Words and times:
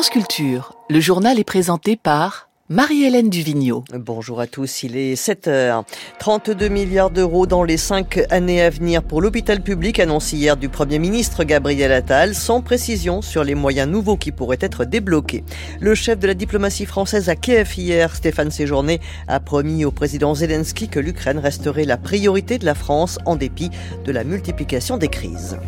France 0.00 0.08
Culture, 0.08 0.72
le 0.88 0.98
journal 0.98 1.38
est 1.38 1.44
présenté 1.44 1.94
par 1.94 2.48
Marie-Hélène 2.70 3.28
Duvigneau. 3.28 3.84
Bonjour 3.92 4.40
à 4.40 4.46
tous, 4.46 4.82
il 4.82 4.96
est 4.96 5.14
7 5.14 5.46
heures. 5.46 5.84
32 6.20 6.68
milliards 6.68 7.10
d'euros 7.10 7.46
dans 7.46 7.64
les 7.64 7.76
cinq 7.76 8.18
années 8.30 8.62
à 8.62 8.70
venir 8.70 9.02
pour 9.02 9.20
l'hôpital 9.20 9.60
public, 9.62 10.00
annoncé 10.00 10.38
hier 10.38 10.56
du 10.56 10.70
Premier 10.70 10.98
ministre 10.98 11.44
Gabriel 11.44 11.92
Attal, 11.92 12.34
sans 12.34 12.62
précision 12.62 13.20
sur 13.20 13.44
les 13.44 13.54
moyens 13.54 13.90
nouveaux 13.90 14.16
qui 14.16 14.32
pourraient 14.32 14.56
être 14.62 14.86
débloqués. 14.86 15.44
Le 15.80 15.94
chef 15.94 16.18
de 16.18 16.26
la 16.26 16.32
diplomatie 16.32 16.86
française 16.86 17.28
à 17.28 17.36
Kiev 17.36 17.70
hier, 17.76 18.16
Stéphane 18.16 18.50
Séjourné, 18.50 19.02
a 19.28 19.38
promis 19.38 19.84
au 19.84 19.90
président 19.90 20.34
Zelensky 20.34 20.88
que 20.88 20.98
l'Ukraine 20.98 21.38
resterait 21.38 21.84
la 21.84 21.98
priorité 21.98 22.56
de 22.56 22.64
la 22.64 22.74
France 22.74 23.18
en 23.26 23.36
dépit 23.36 23.68
de 24.06 24.12
la 24.12 24.24
multiplication 24.24 24.96
des 24.96 25.08
crises. 25.08 25.58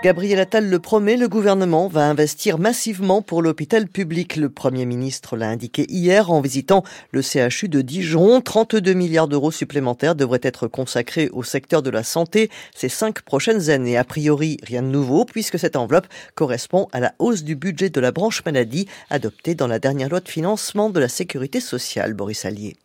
Gabriel 0.00 0.38
Attal 0.38 0.70
le 0.70 0.78
promet, 0.78 1.16
le 1.16 1.28
gouvernement 1.28 1.88
va 1.88 2.08
investir 2.08 2.60
massivement 2.60 3.20
pour 3.20 3.42
l'hôpital 3.42 3.88
public. 3.88 4.36
Le 4.36 4.48
Premier 4.48 4.86
ministre 4.86 5.36
l'a 5.36 5.48
indiqué 5.48 5.86
hier 5.88 6.30
en 6.30 6.40
visitant 6.40 6.84
le 7.10 7.20
CHU 7.20 7.68
de 7.68 7.80
Dijon. 7.80 8.40
32 8.40 8.92
milliards 8.92 9.26
d'euros 9.26 9.50
supplémentaires 9.50 10.14
devraient 10.14 10.38
être 10.44 10.68
consacrés 10.68 11.30
au 11.30 11.42
secteur 11.42 11.82
de 11.82 11.90
la 11.90 12.04
santé 12.04 12.48
ces 12.76 12.88
cinq 12.88 13.22
prochaines 13.22 13.70
années. 13.70 13.98
A 13.98 14.04
priori, 14.04 14.58
rien 14.62 14.82
de 14.82 14.86
nouveau 14.86 15.24
puisque 15.24 15.58
cette 15.58 15.74
enveloppe 15.74 16.06
correspond 16.36 16.86
à 16.92 17.00
la 17.00 17.12
hausse 17.18 17.42
du 17.42 17.56
budget 17.56 17.90
de 17.90 18.00
la 18.00 18.12
branche 18.12 18.44
maladie 18.44 18.86
adoptée 19.10 19.56
dans 19.56 19.66
la 19.66 19.80
dernière 19.80 20.10
loi 20.10 20.20
de 20.20 20.28
financement 20.28 20.90
de 20.90 21.00
la 21.00 21.08
sécurité 21.08 21.58
sociale. 21.58 22.14
Boris 22.14 22.44
Allier. 22.44 22.76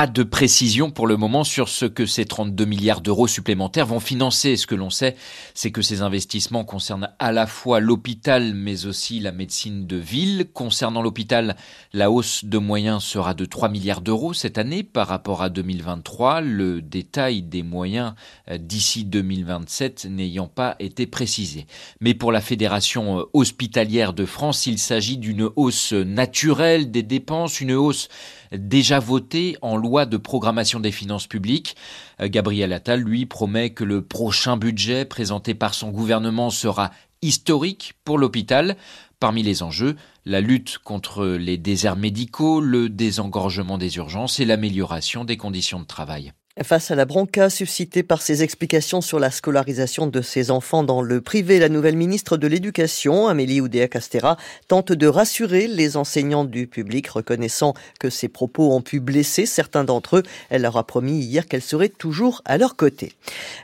Pas 0.00 0.06
de 0.06 0.22
précision 0.22 0.90
pour 0.90 1.06
le 1.06 1.18
moment 1.18 1.44
sur 1.44 1.68
ce 1.68 1.84
que 1.84 2.06
ces 2.06 2.24
32 2.24 2.64
milliards 2.64 3.02
d'euros 3.02 3.26
supplémentaires 3.26 3.84
vont 3.84 4.00
financer. 4.00 4.56
Ce 4.56 4.66
que 4.66 4.74
l'on 4.74 4.88
sait, 4.88 5.14
c'est 5.52 5.72
que 5.72 5.82
ces 5.82 6.00
investissements 6.00 6.64
concernent 6.64 7.10
à 7.18 7.32
la 7.32 7.46
fois 7.46 7.80
l'hôpital, 7.80 8.54
mais 8.54 8.86
aussi 8.86 9.20
la 9.20 9.30
médecine 9.30 9.86
de 9.86 9.98
ville. 9.98 10.46
Concernant 10.54 11.02
l'hôpital, 11.02 11.54
la 11.92 12.10
hausse 12.10 12.46
de 12.46 12.56
moyens 12.56 13.04
sera 13.04 13.34
de 13.34 13.44
3 13.44 13.68
milliards 13.68 14.00
d'euros 14.00 14.32
cette 14.32 14.56
année 14.56 14.84
par 14.84 15.06
rapport 15.06 15.42
à 15.42 15.50
2023. 15.50 16.40
Le 16.40 16.80
détail 16.80 17.42
des 17.42 17.62
moyens 17.62 18.14
euh, 18.48 18.56
d'ici 18.56 19.04
2027 19.04 20.06
n'ayant 20.06 20.48
pas 20.48 20.76
été 20.78 21.06
précisé. 21.06 21.66
Mais 22.00 22.14
pour 22.14 22.32
la 22.32 22.40
Fédération 22.40 23.18
euh, 23.18 23.24
hospitalière 23.34 24.14
de 24.14 24.24
France, 24.24 24.64
il 24.64 24.78
s'agit 24.78 25.18
d'une 25.18 25.50
hausse 25.56 25.92
naturelle 25.92 26.90
des 26.90 27.02
dépenses, 27.02 27.60
une 27.60 27.72
hausse 27.72 28.08
déjà 28.52 28.98
voté 28.98 29.56
en 29.62 29.76
loi 29.76 30.06
de 30.06 30.16
programmation 30.16 30.80
des 30.80 30.92
finances 30.92 31.26
publiques. 31.26 31.76
Euh, 32.20 32.28
Gabriel 32.28 32.72
Attal, 32.72 33.00
lui, 33.00 33.26
promet 33.26 33.70
que 33.70 33.84
le 33.84 34.02
prochain 34.02 34.56
budget 34.56 35.04
présenté 35.04 35.54
par 35.54 35.74
son 35.74 35.90
gouvernement 35.90 36.50
sera 36.50 36.90
historique 37.22 37.94
pour 38.04 38.18
l'hôpital. 38.18 38.76
Parmi 39.18 39.42
les 39.42 39.62
enjeux, 39.62 39.96
la 40.24 40.40
lutte 40.40 40.78
contre 40.78 41.26
les 41.26 41.58
déserts 41.58 41.96
médicaux, 41.96 42.60
le 42.60 42.88
désengorgement 42.88 43.76
des 43.76 43.96
urgences 43.96 44.40
et 44.40 44.46
l'amélioration 44.46 45.24
des 45.24 45.36
conditions 45.36 45.80
de 45.80 45.84
travail. 45.84 46.32
Face 46.64 46.90
à 46.90 46.96
la 46.96 47.04
bronca 47.04 47.48
suscitée 47.48 48.02
par 48.02 48.20
ses 48.20 48.42
explications 48.42 49.00
sur 49.00 49.20
la 49.20 49.30
scolarisation 49.30 50.08
de 50.08 50.20
ses 50.20 50.50
enfants 50.50 50.82
dans 50.82 51.00
le 51.00 51.20
privé, 51.20 51.60
la 51.60 51.68
nouvelle 51.68 51.96
ministre 51.96 52.36
de 52.36 52.48
l'Éducation, 52.48 53.28
Amélie 53.28 53.60
Oudéa-Castera, 53.60 54.36
tente 54.66 54.90
de 54.90 55.06
rassurer 55.06 55.68
les 55.68 55.96
enseignants 55.96 56.44
du 56.44 56.66
public, 56.66 57.06
reconnaissant 57.06 57.74
que 58.00 58.10
ses 58.10 58.26
propos 58.26 58.72
ont 58.72 58.82
pu 58.82 58.98
blesser 58.98 59.46
certains 59.46 59.84
d'entre 59.84 60.16
eux. 60.16 60.22
Elle 60.48 60.62
leur 60.62 60.76
a 60.76 60.84
promis 60.84 61.20
hier 61.20 61.46
qu'elle 61.46 61.62
serait 61.62 61.88
toujours 61.88 62.42
à 62.44 62.58
leur 62.58 62.74
côté. 62.74 63.12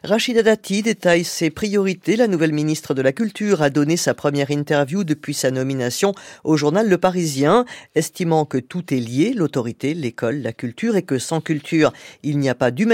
Rachida 0.04 0.44
Dati 0.44 0.82
détaille 0.82 1.24
ses 1.24 1.50
priorités. 1.50 2.14
La 2.14 2.28
nouvelle 2.28 2.52
ministre 2.52 2.94
de 2.94 3.02
la 3.02 3.12
Culture 3.12 3.62
a 3.62 3.68
donné 3.70 3.96
sa 3.96 4.14
première 4.14 4.52
interview 4.52 5.02
depuis 5.02 5.34
sa 5.34 5.50
nomination 5.50 6.14
au 6.44 6.56
journal 6.56 6.88
Le 6.88 6.98
Parisien, 6.98 7.64
estimant 7.96 8.44
que 8.44 8.58
tout 8.58 8.94
est 8.94 9.00
lié, 9.00 9.32
l'autorité, 9.34 9.92
l'école, 9.92 10.36
la 10.36 10.52
culture, 10.52 10.94
et 10.94 11.02
que 11.02 11.18
sans 11.18 11.40
culture, 11.40 11.92
il 12.22 12.38
n'y 12.38 12.48
a 12.48 12.54
pas 12.54 12.70
du 12.76 12.86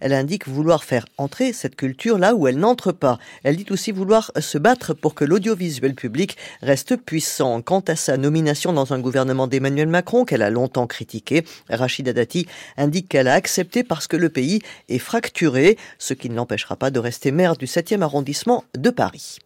elle 0.00 0.12
indique 0.12 0.48
vouloir 0.48 0.84
faire 0.84 1.06
entrer 1.16 1.52
cette 1.52 1.76
culture 1.76 2.18
là 2.18 2.34
où 2.34 2.48
elle 2.48 2.58
n'entre 2.58 2.92
pas. 2.92 3.18
Elle 3.44 3.56
dit 3.56 3.66
aussi 3.70 3.92
vouloir 3.92 4.32
se 4.38 4.58
battre 4.58 4.94
pour 4.94 5.14
que 5.14 5.24
l'audiovisuel 5.24 5.94
public 5.94 6.36
reste 6.62 6.96
puissant. 6.96 7.62
Quant 7.62 7.80
à 7.80 7.96
sa 7.96 8.16
nomination 8.16 8.72
dans 8.72 8.92
un 8.92 8.98
gouvernement 8.98 9.46
d'Emmanuel 9.46 9.88
Macron 9.88 10.24
qu'elle 10.24 10.42
a 10.42 10.50
longtemps 10.50 10.86
critiqué, 10.86 11.44
Rachida 11.68 12.12
Dati 12.12 12.46
indique 12.76 13.08
qu'elle 13.08 13.28
a 13.28 13.34
accepté 13.34 13.84
parce 13.84 14.06
que 14.06 14.16
le 14.16 14.28
pays 14.28 14.60
est 14.88 14.98
fracturé, 14.98 15.78
ce 15.98 16.14
qui 16.14 16.28
ne 16.30 16.34
l'empêchera 16.34 16.76
pas 16.76 16.90
de 16.90 16.98
rester 16.98 17.30
maire 17.30 17.56
du 17.56 17.66
7e 17.66 18.02
arrondissement 18.02 18.64
de 18.76 18.90
Paris. 18.90 19.38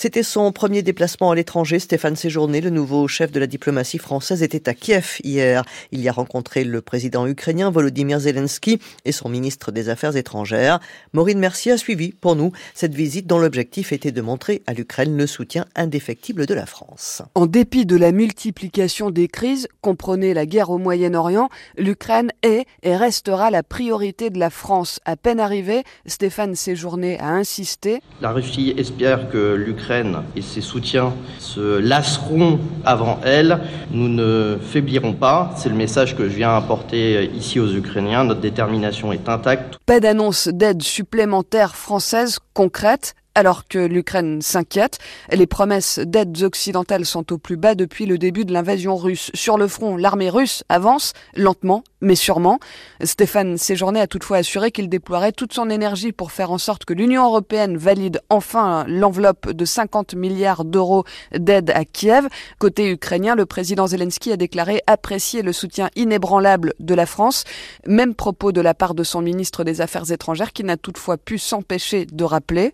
C'était 0.00 0.22
son 0.22 0.52
premier 0.52 0.82
déplacement 0.82 1.32
à 1.32 1.34
l'étranger. 1.34 1.80
Stéphane 1.80 2.14
Séjourné, 2.14 2.60
le 2.60 2.70
nouveau 2.70 3.08
chef 3.08 3.32
de 3.32 3.40
la 3.40 3.48
diplomatie 3.48 3.98
française, 3.98 4.44
était 4.44 4.68
à 4.68 4.74
Kiev 4.74 5.16
hier. 5.24 5.64
Il 5.90 6.00
y 6.00 6.08
a 6.08 6.12
rencontré 6.12 6.62
le 6.62 6.80
président 6.80 7.26
ukrainien 7.26 7.72
Volodymyr 7.72 8.20
Zelensky 8.20 8.78
et 9.04 9.10
son 9.10 9.28
ministre 9.28 9.72
des 9.72 9.88
Affaires 9.88 10.14
étrangères. 10.14 10.78
Maureen 11.14 11.40
Mercier 11.40 11.72
a 11.72 11.76
suivi 11.76 12.12
pour 12.12 12.36
nous 12.36 12.52
cette 12.74 12.94
visite 12.94 13.26
dont 13.26 13.40
l'objectif 13.40 13.90
était 13.90 14.12
de 14.12 14.20
montrer 14.20 14.62
à 14.68 14.72
l'Ukraine 14.72 15.16
le 15.16 15.26
soutien 15.26 15.66
indéfectible 15.74 16.46
de 16.46 16.54
la 16.54 16.66
France. 16.66 17.22
En 17.34 17.46
dépit 17.46 17.84
de 17.84 17.96
la 17.96 18.12
multiplication 18.12 19.10
des 19.10 19.26
crises, 19.26 19.66
comprenez 19.80 20.32
la 20.32 20.46
guerre 20.46 20.70
au 20.70 20.78
Moyen-Orient, 20.78 21.48
l'Ukraine 21.76 22.30
est 22.44 22.66
et 22.84 22.94
restera 22.94 23.50
la 23.50 23.64
priorité 23.64 24.30
de 24.30 24.38
la 24.38 24.50
France. 24.50 25.00
À 25.04 25.16
peine 25.16 25.40
arrivé, 25.40 25.82
Stéphane 26.06 26.54
Séjourné 26.54 27.18
a 27.18 27.30
insisté. 27.30 28.00
La 28.20 28.30
Russie 28.30 28.74
espère 28.76 29.28
que 29.28 29.54
l'Ukraine 29.54 29.87
et 30.36 30.42
ses 30.42 30.60
soutiens 30.60 31.12
se 31.38 31.78
lasseront 31.78 32.58
avant 32.84 33.20
elle, 33.24 33.60
nous 33.90 34.08
ne 34.08 34.58
faiblirons 34.60 35.12
pas. 35.12 35.52
C'est 35.56 35.68
le 35.68 35.74
message 35.74 36.16
que 36.16 36.28
je 36.28 36.34
viens 36.34 36.54
apporter 36.56 37.30
ici 37.34 37.58
aux 37.60 37.72
Ukrainiens. 37.72 38.24
Notre 38.24 38.40
détermination 38.40 39.12
est 39.12 39.28
intacte. 39.28 39.78
Pas 39.86 40.00
d'annonce 40.00 40.48
d'aide 40.48 40.82
supplémentaire 40.82 41.74
française 41.74 42.38
concrète 42.54 43.14
alors 43.38 43.68
que 43.68 43.78
l'Ukraine 43.78 44.42
s'inquiète. 44.42 44.98
Les 45.30 45.46
promesses 45.46 46.00
d'aides 46.00 46.42
occidentales 46.42 47.06
sont 47.06 47.32
au 47.32 47.38
plus 47.38 47.56
bas 47.56 47.76
depuis 47.76 48.04
le 48.04 48.18
début 48.18 48.44
de 48.44 48.52
l'invasion 48.52 48.96
russe. 48.96 49.30
Sur 49.32 49.58
le 49.58 49.68
front, 49.68 49.96
l'armée 49.96 50.28
russe 50.28 50.64
avance 50.68 51.12
lentement 51.36 51.84
mais 52.00 52.14
sûrement. 52.14 52.58
Stéphane 53.02 53.56
Séjourné 53.58 54.00
a 54.00 54.06
toutefois 54.06 54.38
assuré 54.38 54.70
qu'il 54.70 54.88
déploierait 54.88 55.32
toute 55.32 55.52
son 55.52 55.70
énergie 55.70 56.12
pour 56.12 56.32
faire 56.32 56.50
en 56.50 56.58
sorte 56.58 56.84
que 56.84 56.94
l'Union 56.94 57.24
européenne 57.24 57.76
valide 57.76 58.20
enfin 58.28 58.84
l'enveloppe 58.86 59.50
de 59.50 59.64
50 59.64 60.14
milliards 60.14 60.64
d'euros 60.64 61.04
d'aide 61.32 61.70
à 61.70 61.84
Kiev. 61.84 62.28
Côté 62.58 62.90
ukrainien, 62.90 63.34
le 63.34 63.46
président 63.46 63.86
Zelensky 63.86 64.32
a 64.32 64.36
déclaré 64.36 64.82
apprécier 64.86 65.42
le 65.42 65.52
soutien 65.52 65.90
inébranlable 65.96 66.74
de 66.78 66.94
la 66.94 67.06
France. 67.06 67.44
Même 67.86 68.14
propos 68.14 68.52
de 68.52 68.60
la 68.60 68.74
part 68.74 68.94
de 68.94 69.02
son 69.02 69.20
ministre 69.20 69.64
des 69.64 69.80
Affaires 69.80 70.10
étrangères 70.10 70.52
qui 70.52 70.64
n'a 70.64 70.76
toutefois 70.76 71.16
pu 71.16 71.38
s'empêcher 71.38 72.06
de 72.06 72.24
rappeler. 72.24 72.72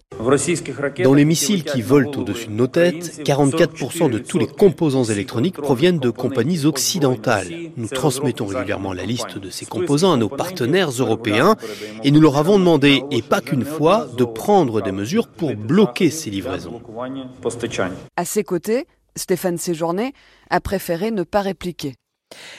Dans 1.03 1.15
les 1.15 1.25
missiles 1.25 1.65
qui 1.65 1.82
volent 1.82 2.10
au-dessus 2.12 2.47
de 2.47 2.53
nos 2.53 2.66
têtes, 2.66 3.20
44% 3.25 4.10
de 4.10 4.19
tous 4.19 4.38
les 4.38 4.47
composants 4.47 5.04
électroniques 5.04 5.56
proviennent 5.56 5.98
de 5.98 6.10
compagnies 6.10 6.65
occidentales. 6.65 7.48
Nous 7.76 7.88
transmettons 7.88 8.47
régulièrement 8.47 8.92
la 8.92 9.04
liste 9.04 9.38
de 9.38 9.50
ces 9.50 9.66
composants 9.66 10.12
à 10.12 10.16
nos 10.16 10.28
partenaires 10.28 10.91
européens 10.91 11.56
et 12.03 12.10
nous 12.10 12.20
leur 12.20 12.37
avons 12.37 12.59
demandé, 12.59 13.03
et 13.10 13.22
pas 13.22 13.41
qu'une 13.41 13.65
fois, 13.65 14.06
de 14.16 14.25
prendre 14.25 14.81
des 14.81 14.92
mesures 14.92 15.28
pour 15.28 15.54
bloquer 15.54 16.10
ces 16.10 16.31
livraisons. 16.31 16.81
À 18.16 18.25
ses 18.25 18.44
côtés, 18.44 18.86
Stéphane 19.16 19.59
Séjourné 19.59 20.12
a 20.50 20.60
préféré 20.60 21.10
ne 21.10 21.22
pas 21.22 21.41
répliquer. 21.41 21.94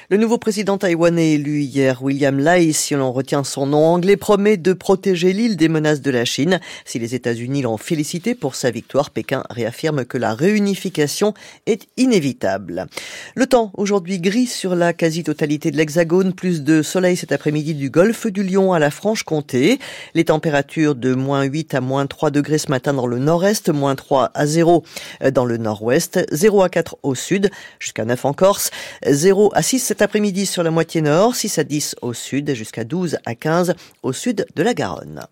Le 0.09 0.17
nouveau 0.17 0.37
président 0.37 0.77
taïwanais 0.77 1.33
élu 1.33 1.61
hier, 1.61 2.03
William 2.03 2.39
Lai, 2.39 2.73
si 2.73 2.93
l'on 2.93 3.11
retient 3.11 3.43
son 3.43 3.65
nom 3.67 3.85
anglais, 3.85 4.17
promet 4.17 4.57
de 4.57 4.73
protéger 4.73 5.33
l'île 5.33 5.57
des 5.57 5.69
menaces 5.69 6.01
de 6.01 6.11
la 6.11 6.25
Chine. 6.25 6.59
Si 6.85 6.99
les 6.99 7.15
États-Unis 7.15 7.63
l'ont 7.63 7.77
félicité 7.77 8.35
pour 8.35 8.55
sa 8.55 8.71
victoire, 8.71 9.09
Pékin 9.09 9.43
réaffirme 9.49 10.05
que 10.05 10.17
la 10.17 10.33
réunification 10.33 11.33
est 11.65 11.87
inévitable. 11.97 12.87
Le 13.35 13.47
temps 13.47 13.71
aujourd'hui 13.75 14.19
gris 14.19 14.47
sur 14.47 14.75
la 14.75 14.93
quasi-totalité 14.93 15.71
de 15.71 15.77
l'Hexagone, 15.77 16.33
plus 16.33 16.63
de 16.63 16.81
soleil 16.81 17.17
cet 17.17 17.31
après-midi 17.31 17.73
du 17.73 17.89
golfe 17.89 18.27
du 18.27 18.43
Lion 18.43 18.73
à 18.73 18.79
la 18.79 18.91
Franche-Comté. 18.91 19.79
Les 20.13 20.25
températures 20.25 20.95
de 20.95 21.13
moins 21.13 21.43
8 21.43 21.73
à 21.75 21.81
moins 21.81 22.05
3 22.05 22.31
degrés 22.31 22.57
ce 22.57 22.69
matin 22.69 22.93
dans 22.93 23.07
le 23.07 23.19
nord-est, 23.19 23.69
moins 23.69 23.95
3 23.95 24.31
à 24.33 24.45
0 24.45 24.83
dans 25.33 25.45
le 25.45 25.57
nord-ouest, 25.57 26.25
0 26.31 26.61
à 26.61 26.69
4 26.69 26.97
au 27.03 27.15
sud, 27.15 27.49
jusqu'à 27.79 28.05
9 28.05 28.25
en 28.25 28.33
Corse, 28.33 28.71
0 29.05 29.51
à 29.53 29.61
6 29.65 29.79
cet 29.79 30.03
après-midi 30.03 30.45
sur 30.45 30.61
la 30.61 30.69
moitié 30.69 31.01
nord, 31.01 31.35
6 31.35 31.57
à 31.57 31.63
10 31.63 31.95
au 32.03 32.13
sud, 32.13 32.53
jusqu'à 32.53 32.83
12 32.83 33.17
à 33.25 33.33
15 33.33 33.73
au 34.03 34.13
sud 34.13 34.45
de 34.55 34.61
la 34.61 34.75
Garonne. 34.75 35.25